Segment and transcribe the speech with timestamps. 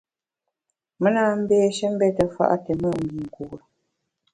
[1.01, 3.61] Me na mbéshe mbète fa’ te mùt mbinkure.